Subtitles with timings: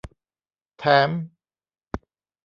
[0.79, 1.09] แถม